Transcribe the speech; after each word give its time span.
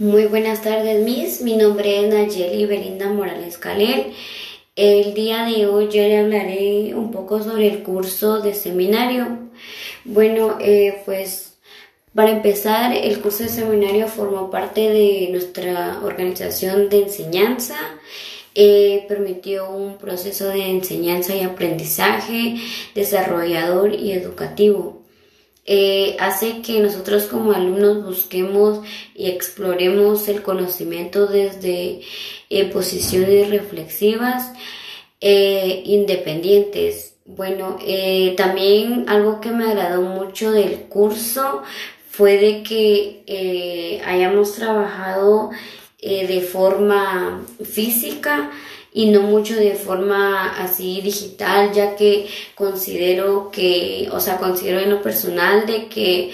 Muy 0.00 0.24
buenas 0.24 0.62
tardes, 0.62 1.04
Miss. 1.04 1.42
Mi 1.42 1.58
nombre 1.58 2.00
es 2.00 2.08
Nayeli 2.08 2.64
Belinda 2.64 3.10
Morales 3.10 3.58
Calel. 3.58 4.14
El 4.74 5.12
día 5.12 5.44
de 5.44 5.66
hoy 5.66 5.88
yo 5.90 6.00
le 6.00 6.16
hablaré 6.16 6.94
un 6.94 7.10
poco 7.10 7.42
sobre 7.42 7.68
el 7.68 7.82
curso 7.82 8.40
de 8.40 8.54
seminario. 8.54 9.50
Bueno, 10.06 10.56
eh, 10.58 11.02
pues 11.04 11.58
para 12.14 12.30
empezar, 12.30 12.94
el 12.96 13.20
curso 13.20 13.42
de 13.42 13.50
seminario 13.50 14.08
formó 14.08 14.50
parte 14.50 14.88
de 14.88 15.28
nuestra 15.32 16.00
organización 16.02 16.88
de 16.88 17.02
enseñanza. 17.02 17.76
Eh, 18.54 19.04
permitió 19.06 19.68
un 19.68 19.98
proceso 19.98 20.48
de 20.48 20.70
enseñanza 20.70 21.36
y 21.36 21.42
aprendizaje 21.42 22.56
desarrollador 22.94 23.92
y 23.92 24.12
educativo. 24.12 24.99
Eh, 25.66 26.16
hace 26.18 26.62
que 26.62 26.80
nosotros 26.80 27.24
como 27.24 27.52
alumnos 27.52 28.04
busquemos 28.04 28.80
y 29.14 29.28
exploremos 29.28 30.26
el 30.28 30.42
conocimiento 30.42 31.26
desde 31.26 32.00
eh, 32.48 32.64
posiciones 32.66 33.50
reflexivas 33.50 34.52
e 35.20 35.82
independientes. 35.84 37.14
Bueno, 37.26 37.78
también 38.36 39.04
algo 39.08 39.40
que 39.40 39.52
me 39.52 39.66
agradó 39.66 40.02
mucho 40.02 40.50
del 40.50 40.82
curso 40.88 41.62
fue 42.08 42.38
de 42.38 42.62
que 42.64 44.02
hayamos 44.04 44.54
trabajado 44.54 45.50
de 46.00 46.40
forma 46.40 47.46
física 47.62 48.50
y 48.92 49.10
no 49.10 49.22
mucho 49.22 49.54
de 49.54 49.74
forma 49.74 50.50
así 50.62 51.00
digital, 51.00 51.72
ya 51.72 51.96
que 51.96 52.26
considero 52.54 53.50
que, 53.50 54.08
o 54.12 54.20
sea, 54.20 54.38
considero 54.38 54.80
en 54.80 54.90
lo 54.90 55.02
personal 55.02 55.66
de 55.66 55.86
que 55.88 56.32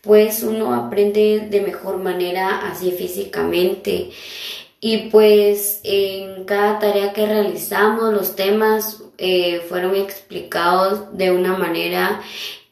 pues 0.00 0.42
uno 0.42 0.74
aprende 0.74 1.48
de 1.50 1.60
mejor 1.60 1.98
manera 1.98 2.70
así 2.70 2.92
físicamente. 2.92 4.10
Y 4.80 5.08
pues 5.10 5.80
en 5.82 6.44
cada 6.44 6.78
tarea 6.78 7.12
que 7.12 7.26
realizamos 7.26 8.14
los 8.14 8.36
temas 8.36 9.02
eh, 9.18 9.60
fueron 9.68 9.96
explicados 9.96 11.16
de 11.18 11.32
una 11.32 11.56
manera 11.58 12.22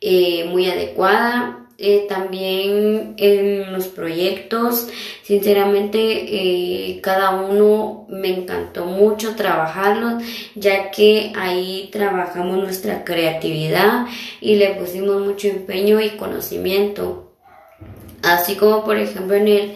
eh, 0.01 0.45
muy 0.49 0.71
adecuada 0.71 1.66
eh, 1.79 2.07
también 2.09 3.15
en 3.19 3.71
los 3.71 3.89
proyectos. 3.89 4.89
Sinceramente, 5.23 5.99
eh, 5.99 7.01
cada 7.03 7.33
uno 7.33 8.07
me 8.09 8.29
encantó 8.29 8.87
mucho 8.87 9.37
trabajarlos, 9.37 10.23
ya 10.55 10.91
que 10.91 11.33
ahí 11.37 11.91
trabajamos 11.93 12.57
nuestra 12.57 13.05
creatividad 13.05 14.07
y 14.41 14.55
le 14.57 14.71
pusimos 14.71 15.21
mucho 15.21 15.49
empeño 15.49 16.01
y 16.01 16.11
conocimiento. 16.11 17.35
Así 18.23 18.55
como, 18.55 18.83
por 18.83 18.97
ejemplo, 18.97 19.37
en 19.37 19.49
el, 19.49 19.73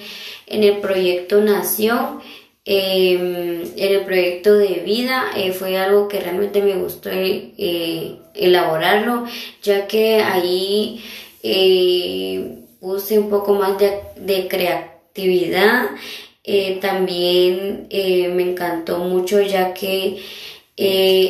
en 0.47 0.65
el 0.65 0.79
proyecto 0.79 1.43
Nación, 1.43 2.21
em, 2.65 3.63
en 3.77 3.95
el 3.95 4.01
proyecto 4.07 4.55
de 4.55 4.81
vida 4.87 5.27
eh, 5.37 5.53
fue 5.53 5.77
algo 5.77 6.09
que 6.09 6.21
realmente 6.21 6.63
me 6.63 6.77
gustó 6.77 7.11
elaborarlo, 8.35 9.27
ya 9.63 9.87
que 9.87 10.23
ahí 10.23 11.03
eh, 11.43 12.65
puse 12.81 13.19
un 13.19 13.31
poco 13.31 13.55
más 13.55 13.77
de, 13.79 14.49
creatividad. 14.49 15.91
Eh, 16.45 16.79
también 16.81 17.87
eh, 17.91 18.29
me 18.29 18.43
encantó 18.43 18.99
mucho 18.99 19.41
ya 19.41 19.75
que 19.75 20.23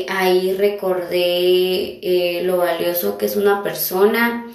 ahí 0.08 0.52
recordé 0.52 2.40
lo 2.44 2.58
valioso 2.58 3.18
que 3.18 3.26
es 3.26 3.34
una 3.34 3.64
persona, 3.64 4.46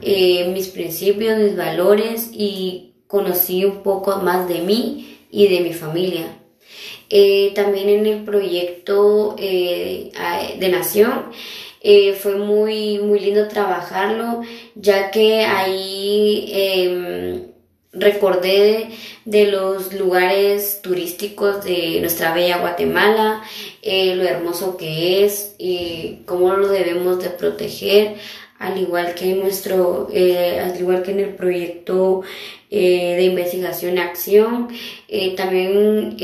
mis 0.00 0.68
principios, 0.68 1.38
mis 1.38 1.56
valores 1.56 2.30
y 2.32 2.92
conocí 3.08 3.64
un 3.64 3.82
poco 3.82 4.18
más 4.18 4.48
de 4.48 4.60
mí 4.60 5.18
y 5.32 5.48
de 5.48 5.60
mi 5.60 5.72
familia. 5.72 6.26
también 7.56 7.88
en 7.88 8.06
el 8.06 8.24
proyecto 8.24 9.34
de 9.36 10.68
Nación 10.70 11.24
eh, 11.88 12.14
fue 12.14 12.34
muy, 12.34 12.98
muy 12.98 13.20
lindo 13.20 13.46
trabajarlo, 13.46 14.42
ya 14.74 15.12
que 15.12 15.44
ahí 15.44 16.50
em, 16.52 17.42
recordé 17.92 18.88
de, 19.24 19.46
los 19.52 19.92
lugares 19.92 20.80
turísticos 20.82 21.64
de 21.64 22.00
nuestra 22.00 22.34
bella 22.34 22.58
Guatemala, 22.58 23.40
eh, 23.82 24.16
lo 24.16 24.24
hermoso 24.24 24.76
que 24.76 25.24
es 25.24 25.54
y 25.58 26.22
cómo 26.26 26.54
lo 26.54 26.66
debemos 26.66 27.22
de 27.22 27.30
proteger 27.30 28.16
al 28.58 28.78
igual 28.78 29.14
que 29.14 29.32
en 29.32 29.40
nuestro, 29.40 30.08
eh, 30.12 30.60
al 30.60 30.78
igual 30.78 31.02
que 31.02 31.12
en 31.12 31.20
el 31.20 31.34
proyecto 31.34 32.22
eh, 32.70 33.14
de 33.16 33.24
investigación 33.24 33.98
acción, 33.98 34.68
eh, 35.08 35.34
también 35.36 36.16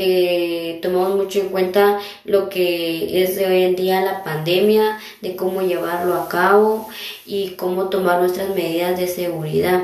tomamos 0.81 1.15
mucho 1.15 1.39
en 1.41 1.49
cuenta 1.49 1.99
lo 2.25 2.49
que 2.49 3.23
es 3.23 3.35
de 3.35 3.45
hoy 3.45 3.63
en 3.63 3.75
día 3.75 4.01
la 4.01 4.23
pandemia, 4.23 4.99
de 5.21 5.35
cómo 5.35 5.61
llevarlo 5.61 6.15
a 6.15 6.27
cabo 6.27 6.89
y 7.25 7.51
cómo 7.51 7.89
tomar 7.89 8.19
nuestras 8.19 8.49
medidas 8.55 8.99
de 8.99 9.07
seguridad. 9.07 9.83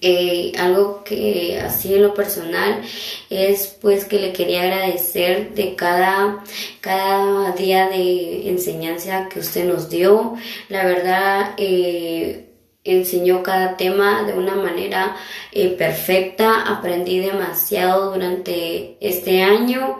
Eh, 0.00 0.52
algo 0.58 1.02
que 1.02 1.58
así 1.60 1.94
en 1.94 2.02
lo 2.02 2.12
personal 2.12 2.82
es 3.30 3.78
pues 3.80 4.04
que 4.04 4.18
le 4.18 4.32
quería 4.34 4.62
agradecer 4.62 5.54
de 5.54 5.76
cada, 5.76 6.44
cada 6.82 7.52
día 7.52 7.88
de 7.88 8.50
enseñanza 8.50 9.28
que 9.30 9.40
usted 9.40 9.64
nos 9.64 9.88
dio. 9.88 10.34
La 10.68 10.84
verdad, 10.84 11.54
eh, 11.56 12.50
enseñó 12.84 13.42
cada 13.42 13.76
tema 13.76 14.22
de 14.24 14.34
una 14.34 14.54
manera 14.54 15.16
eh, 15.52 15.70
perfecta. 15.70 16.62
Aprendí 16.62 17.18
demasiado 17.20 18.12
durante 18.12 18.96
este 19.00 19.42
año 19.42 19.98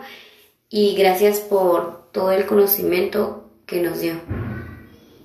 y 0.69 0.95
gracias 0.95 1.39
por 1.39 2.11
todo 2.11 2.31
el 2.31 2.45
conocimiento 2.45 3.49
que 3.65 3.81
nos 3.81 3.99
dio. 3.99 4.15